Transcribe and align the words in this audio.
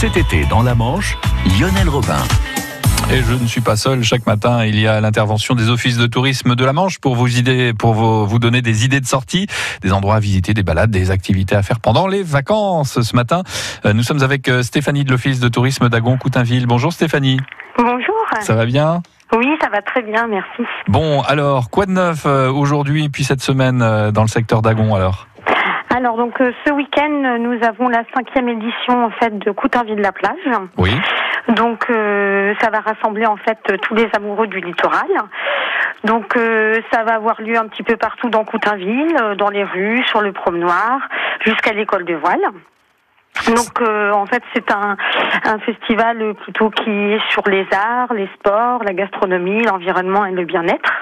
Cet 0.00 0.16
été, 0.16 0.46
dans 0.46 0.62
la 0.62 0.74
Manche, 0.74 1.18
Lionel 1.44 1.90
Robin. 1.90 2.16
Et 3.12 3.20
je 3.20 3.34
ne 3.34 3.46
suis 3.46 3.60
pas 3.60 3.76
seul. 3.76 4.02
Chaque 4.02 4.26
matin, 4.26 4.64
il 4.64 4.80
y 4.80 4.86
a 4.86 4.98
l'intervention 4.98 5.54
des 5.54 5.68
offices 5.68 5.98
de 5.98 6.06
tourisme 6.06 6.54
de 6.54 6.64
la 6.64 6.72
Manche 6.72 6.98
pour 6.98 7.16
vous, 7.16 7.28
idées, 7.36 7.74
pour 7.74 7.92
vous, 7.92 8.26
vous 8.26 8.38
donner 8.38 8.62
des 8.62 8.86
idées 8.86 9.00
de 9.00 9.06
sortie, 9.06 9.46
des 9.82 9.92
endroits 9.92 10.14
à 10.14 10.18
visiter, 10.18 10.54
des 10.54 10.62
balades, 10.62 10.90
des 10.90 11.10
activités 11.10 11.54
à 11.54 11.62
faire 11.62 11.80
pendant 11.80 12.06
les 12.06 12.22
vacances. 12.22 13.02
Ce 13.02 13.14
matin, 13.14 13.42
euh, 13.84 13.92
nous 13.92 14.02
sommes 14.02 14.22
avec 14.22 14.48
euh, 14.48 14.62
Stéphanie 14.62 15.04
de 15.04 15.10
l'office 15.10 15.38
de 15.38 15.48
tourisme 15.48 15.90
d'Agon-Coutainville. 15.90 16.64
Bonjour 16.66 16.94
Stéphanie. 16.94 17.38
Bonjour. 17.76 18.16
Ça 18.40 18.54
va 18.54 18.64
bien? 18.64 19.02
Oui, 19.36 19.48
ça 19.60 19.68
va 19.68 19.82
très 19.82 20.00
bien, 20.00 20.26
merci. 20.28 20.62
Bon, 20.88 21.20
alors, 21.20 21.68
quoi 21.68 21.84
de 21.84 21.92
neuf 21.92 22.24
euh, 22.24 22.50
aujourd'hui 22.50 23.10
puis 23.10 23.24
cette 23.24 23.42
semaine 23.42 23.80
dans 24.12 24.22
le 24.22 24.28
secteur 24.28 24.62
d'Agon 24.62 24.94
alors? 24.94 25.26
Alors 25.94 26.16
donc 26.16 26.40
euh, 26.40 26.52
ce 26.64 26.72
week-end, 26.72 27.38
nous 27.38 27.58
avons 27.64 27.88
la 27.88 28.04
cinquième 28.14 28.48
édition 28.48 29.04
en 29.04 29.10
fait 29.10 29.36
de 29.36 29.50
Coutainville-la-Plage. 29.50 30.60
Oui. 30.78 30.92
Donc 31.48 31.90
euh, 31.90 32.54
ça 32.60 32.70
va 32.70 32.80
rassembler 32.80 33.26
en 33.26 33.36
fait 33.36 33.58
tous 33.82 33.94
les 33.94 34.08
amoureux 34.16 34.46
du 34.46 34.60
littoral. 34.60 35.08
Donc 36.04 36.36
euh, 36.36 36.80
ça 36.92 37.02
va 37.02 37.14
avoir 37.14 37.40
lieu 37.42 37.56
un 37.56 37.66
petit 37.66 37.82
peu 37.82 37.96
partout 37.96 38.30
dans 38.30 38.44
Coutainville, 38.44 39.16
euh, 39.20 39.34
dans 39.34 39.50
les 39.50 39.64
rues, 39.64 40.02
sur 40.06 40.20
le 40.20 40.32
promenoir, 40.32 41.00
jusqu'à 41.44 41.72
l'école 41.72 42.04
de 42.04 42.14
voile. 42.14 42.44
Donc 43.46 43.80
euh, 43.80 44.12
en 44.12 44.26
fait 44.26 44.42
c'est 44.54 44.70
un, 44.70 44.96
un 45.44 45.58
festival 45.60 46.34
plutôt 46.34 46.70
qui 46.70 46.90
est 46.90 47.30
sur 47.30 47.42
les 47.48 47.66
arts, 47.72 48.12
les 48.14 48.28
sports, 48.38 48.84
la 48.84 48.92
gastronomie, 48.92 49.64
l'environnement 49.64 50.24
et 50.24 50.32
le 50.32 50.44
bien-être. 50.44 50.99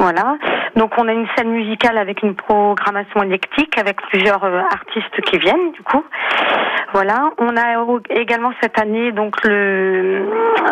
Voilà. 0.00 0.38
Donc 0.76 0.92
on 0.96 1.06
a 1.08 1.12
une 1.12 1.26
scène 1.36 1.50
musicale 1.50 1.98
avec 1.98 2.22
une 2.22 2.34
programmation 2.34 3.22
électrique 3.22 3.76
avec 3.78 4.00
plusieurs 4.08 4.42
euh, 4.44 4.62
artistes 4.72 5.20
qui 5.26 5.38
viennent 5.38 5.72
du 5.72 5.82
coup. 5.82 6.02
Voilà. 6.92 7.30
On 7.38 7.56
a 7.56 7.76
également 8.10 8.52
cette 8.62 8.78
année 8.78 9.12
donc 9.12 9.36
le 9.44 10.26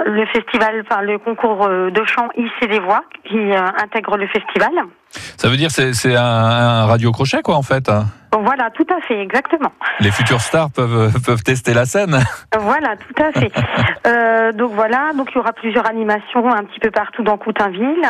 le 0.07 0.27
festival, 0.27 0.85
enfin 0.89 1.03
le 1.03 1.19
concours 1.19 1.67
euh, 1.67 1.91
de 1.91 2.05
chant 2.05 2.29
Hisser 2.37 2.69
les 2.69 2.81
voix 2.81 3.03
qui 3.25 3.37
euh, 3.39 3.61
intègre 3.83 4.17
le 4.17 4.27
festival. 4.27 4.71
Ça 5.11 5.49
veut 5.49 5.57
dire 5.57 5.71
c'est 5.71 5.95
c'est 5.95 6.17
un, 6.17 6.23
un 6.23 6.87
radio 6.87 7.13
crochet 7.13 7.41
quoi 7.43 7.57
en 7.57 7.63
fait. 7.63 7.89
hein 7.89 8.05
Voilà, 8.33 8.71
tout 8.71 8.87
à 8.95 9.01
fait, 9.07 9.19
exactement. 9.21 9.73
Les 10.01 10.11
futurs 10.11 10.41
stars 10.41 10.71
peuvent 10.71 11.13
peuvent 11.27 11.43
tester 11.43 11.73
la 11.75 11.87
scène. 11.87 12.19
Voilà, 12.59 12.97
tout 12.97 13.23
à 13.23 13.33
fait. 13.33 13.53
Euh, 14.07 14.53
donc 14.53 14.73
voilà, 14.73 15.11
donc 15.15 15.29
il 15.33 15.35
y 15.37 15.39
aura 15.39 15.53
plusieurs 15.53 15.87
animations 15.87 16.51
un 16.51 16.65
petit 16.65 16.81
peu 16.81 16.91
partout 16.91 17.23
dans 17.23 17.37
Coutainville. 17.37 18.09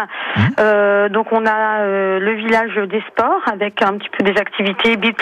Euh, 0.61 1.09
donc 1.09 1.33
on 1.33 1.45
a 1.45 1.85
le 1.85 2.35
village 2.35 2.77
des 2.89 3.03
sports 3.11 3.43
avec 3.51 3.83
un 3.83 3.95
petit 3.99 4.09
peu 4.17 4.23
des 4.23 4.39
activités 4.39 4.97
beach, 4.97 5.17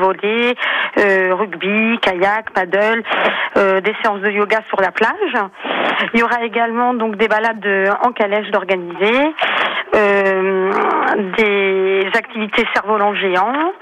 volley, 0.00 0.54
euh, 0.98 1.34
rugby, 1.34 1.98
kayak, 2.00 2.50
paddle, 2.50 3.02
euh, 3.56 3.80
des 3.80 3.94
séances 4.02 4.20
de 4.20 4.30
yoga 4.30 4.60
sur 4.68 4.80
la 4.80 4.90
plage. 4.90 5.36
Il 6.14 6.20
y 6.20 6.22
aura 6.22 6.42
également 6.42 6.94
donc 6.94 7.16
des 7.16 7.28
balades 7.28 7.66
en 8.02 8.12
calèche 8.12 8.50
d'organiser, 8.50 9.34
euh, 9.94 10.72
des 11.36 12.06
activités 12.14 12.64
cerf-volant 12.74 13.14
géants. 13.14 13.72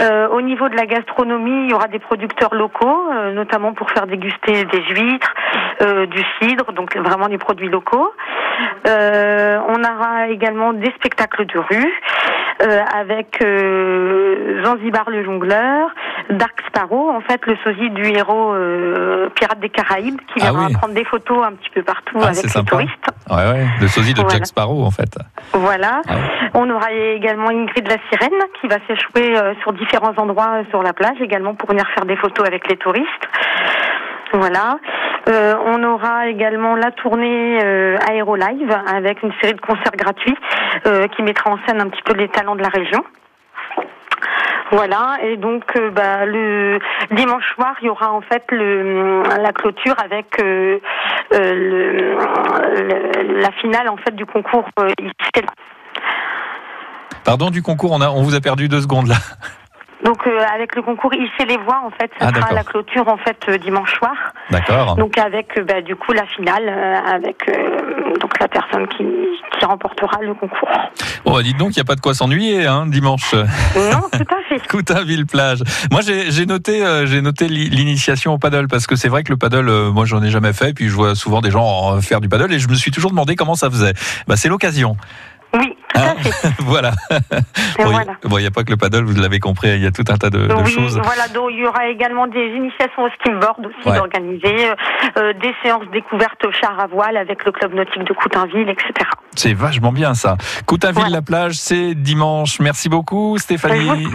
Euh, 0.00 0.28
au 0.28 0.40
niveau 0.42 0.68
de 0.68 0.76
la 0.76 0.86
gastronomie, 0.86 1.64
il 1.64 1.70
y 1.70 1.74
aura 1.74 1.88
des 1.88 1.98
producteurs 1.98 2.54
locaux, 2.54 3.10
notamment 3.32 3.72
pour 3.72 3.90
faire 3.90 4.06
déguster 4.06 4.64
des 4.64 4.82
huîtres, 4.94 5.34
du 6.06 6.24
cidre, 6.40 6.72
donc 6.72 6.96
vraiment 6.96 7.28
des 7.28 7.38
produits 7.38 7.68
locaux. 7.68 8.12
On 8.84 9.84
aura 9.84 10.28
également 10.28 10.72
des 10.72 10.90
spectacles 10.92 11.46
de 11.46 11.58
rue 11.58 11.92
avec 12.60 13.40
euh, 13.42 14.62
Zanzibar 14.64 15.08
le 15.10 15.24
jongleur, 15.24 15.90
Dark 16.30 16.60
Sparrow, 16.66 17.10
en 17.10 17.20
fait 17.20 17.40
le 17.46 17.56
sosie 17.64 17.90
du 17.90 18.04
héros 18.08 18.52
euh, 18.54 19.28
Pirate 19.34 19.60
des 19.60 19.68
Caraïbes, 19.68 20.18
qui 20.32 20.40
Ah 20.40 20.50
viendra 20.50 20.66
oui. 20.66 20.72
prendre 20.74 20.94
des 20.94 21.04
photos 21.04 21.44
un 21.46 21.52
petit 21.52 21.70
peu 21.70 21.82
partout 21.82 22.16
Ah, 22.20 22.28
avec 22.28 22.42
les 22.42 22.48
sympa. 22.48 22.70
touristes. 22.70 23.06
Ouais 23.30 23.36
ouais. 23.36 23.66
Le 23.80 23.88
sosie 23.88 24.14
de 24.14 24.20
Voilà. 24.20 24.34
Jack 24.36 24.46
Sparrow 24.46 24.82
en 24.84 24.90
fait. 24.90 25.16
Voilà. 25.52 26.00
Ouais. 26.08 26.50
On 26.54 26.68
aura 26.70 26.90
également 26.92 27.48
Ingrid 27.50 27.86
la 27.86 27.96
sirène 28.10 28.38
qui 28.60 28.66
va 28.68 28.76
s'échouer 28.86 29.36
euh, 29.38 29.54
sur 29.62 29.72
différents 29.74 30.14
endroits 30.16 30.60
euh, 30.60 30.64
sur 30.70 30.82
la 30.82 30.92
plage 30.92 31.20
également 31.20 31.54
pour 31.54 31.68
venir 31.68 31.84
faire 31.94 32.04
des 32.06 32.16
photos 32.16 32.46
avec 32.46 32.68
les 32.68 32.76
touristes. 32.76 33.06
Voilà. 34.32 34.78
Euh, 35.28 35.54
on 35.66 35.82
aura 35.82 36.28
également 36.28 36.74
la 36.74 36.90
tournée 36.90 37.60
euh, 37.62 37.96
Aéro 38.08 38.36
Live 38.36 38.74
avec 38.86 39.22
une 39.22 39.32
série 39.42 39.54
de 39.54 39.60
concerts 39.60 39.96
gratuits 39.96 40.36
euh, 40.86 41.06
qui 41.08 41.22
mettra 41.22 41.50
en 41.50 41.58
scène 41.66 41.80
un 41.80 41.88
petit 41.88 42.02
peu 42.02 42.14
les 42.14 42.28
talents 42.28 42.56
de 42.56 42.62
la 42.62 42.68
région. 42.68 43.04
Voilà, 44.70 45.16
et 45.22 45.36
donc 45.36 45.64
euh, 45.76 45.90
bah, 45.90 46.26
le 46.26 46.78
dimanche 47.10 47.44
soir, 47.54 47.74
il 47.80 47.86
y 47.86 47.88
aura 47.88 48.12
en 48.12 48.20
fait 48.20 48.44
la 48.50 49.52
clôture 49.52 49.96
avec 49.98 50.42
la 51.30 51.50
finale 53.60 53.88
en 53.88 53.96
fait 53.96 54.14
du 54.14 54.26
concours. 54.26 54.68
Pardon 57.24 57.50
du 57.50 57.62
concours, 57.62 57.92
on 57.92 58.00
a 58.00 58.10
on 58.10 58.22
vous 58.22 58.34
a 58.34 58.40
perdu 58.40 58.68
deux 58.68 58.80
secondes 58.80 59.08
là. 59.08 59.16
Donc 60.04 60.26
euh, 60.26 60.38
avec 60.54 60.76
le 60.76 60.82
concours 60.82 61.12
Hisser 61.14 61.44
les 61.46 61.56
voix 61.56 61.80
en 61.84 61.90
fait, 61.90 62.10
ce 62.20 62.24
Ah, 62.24 62.30
sera 62.32 62.52
la 62.52 62.62
clôture 62.62 63.08
en 63.08 63.16
fait 63.16 63.36
euh, 63.48 63.58
dimanche 63.58 63.92
soir. 63.98 64.14
D'accord. 64.50 64.94
Donc 64.96 65.18
avec 65.18 65.58
euh, 65.58 65.64
bah, 65.64 65.80
du 65.82 65.96
coup 65.96 66.12
la 66.12 66.24
finale 66.26 66.68
avec 67.12 67.50
donc 68.20 68.38
la 68.38 68.48
personne 68.48 68.86
qui, 68.88 69.04
qui 69.58 69.64
remportera 69.64 70.18
le 70.22 70.34
concours. 70.34 70.68
Bon, 71.24 71.32
bah, 71.34 71.42
dites 71.42 71.56
donc, 71.56 71.70
il 71.76 71.78
n'y 71.78 71.82
a 71.82 71.84
pas 71.84 71.96
de 71.96 72.00
quoi 72.00 72.14
s'ennuyer 72.14 72.66
hein, 72.66 72.86
dimanche. 72.86 73.34
Non, 73.34 74.00
tout 74.12 74.34
à 74.34 74.42
fait. 74.48 74.66
Coutainville 74.68 75.26
plage. 75.26 75.62
Moi, 75.90 76.00
j'ai 76.02 76.46
noté, 76.46 76.84
j'ai 77.06 77.20
noté 77.20 77.48
l'i- 77.48 77.68
l'initiation 77.68 78.32
au 78.34 78.38
paddle 78.38 78.68
parce 78.68 78.86
que 78.86 78.94
c'est 78.96 79.08
vrai 79.08 79.24
que 79.24 79.30
le 79.32 79.36
paddle, 79.36 79.90
moi, 79.92 80.04
j'en 80.04 80.22
ai 80.22 80.30
jamais 80.30 80.52
fait. 80.52 80.72
Puis 80.74 80.88
je 80.88 80.94
vois 80.94 81.14
souvent 81.14 81.40
des 81.40 81.50
gens 81.50 82.00
faire 82.00 82.20
du 82.20 82.28
paddle 82.28 82.52
et 82.52 82.58
je 82.58 82.68
me 82.68 82.74
suis 82.74 82.90
toujours 82.90 83.10
demandé 83.10 83.34
comment 83.36 83.54
ça 83.56 83.68
faisait. 83.70 83.92
Bah, 84.26 84.36
c'est 84.36 84.48
l'occasion. 84.48 84.96
Oui, 85.54 85.76
Hein 86.44 86.50
voilà. 86.60 86.92
Bon, 87.78 87.90
il 88.24 88.28
bon, 88.28 88.38
n'y 88.38 88.46
a 88.46 88.50
pas 88.50 88.62
que 88.64 88.70
le 88.70 88.76
paddle, 88.76 89.04
vous 89.04 89.20
l'avez 89.20 89.40
compris. 89.40 89.68
Il 89.68 89.82
y 89.82 89.86
a 89.86 89.90
tout 89.90 90.04
un 90.08 90.16
tas 90.16 90.30
de, 90.30 90.46
de 90.46 90.54
oui, 90.54 90.70
choses. 90.72 91.00
voilà, 91.02 91.28
donc 91.28 91.48
il 91.52 91.58
y 91.58 91.66
aura 91.66 91.88
également 91.88 92.26
des 92.26 92.46
initiations 92.56 93.02
au 93.04 93.08
skimboard 93.20 93.66
aussi 93.66 93.88
Ouais. 93.88 93.96
d'organiser, 93.96 94.68
euh, 94.70 94.74
euh, 95.18 95.32
des 95.34 95.54
séances 95.62 95.86
découvertes 95.92 96.44
au 96.44 96.52
char 96.52 96.78
à 96.78 96.86
voile 96.86 97.16
avec 97.16 97.44
le 97.44 97.52
club 97.52 97.74
nautique 97.74 98.04
de 98.04 98.12
Coutainville, 98.12 98.68
etc. 98.68 98.92
C'est 99.34 99.54
vachement 99.54 99.92
bien 99.92 100.14
ça. 100.14 100.36
Coutainville 100.66 100.94
Voilà. 101.00 101.16
la 101.16 101.22
plage, 101.22 101.54
c'est 101.54 101.94
dimanche. 101.94 102.60
Merci 102.60 102.88
beaucoup, 102.88 103.38
Stéphanie 103.38 104.06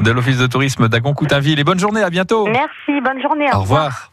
de 0.00 0.10
l'office 0.12 0.38
de 0.38 0.46
tourisme 0.46 0.88
d'Agon 0.88 1.12
Coutainville 1.14 1.58
et 1.58 1.64
bonne 1.64 1.78
journée. 1.78 2.02
À 2.02 2.10
bientôt. 2.10 2.46
Merci, 2.46 3.00
bonne 3.02 3.20
journée. 3.20 3.46
Au 3.52 3.60
revoir. 3.60 4.08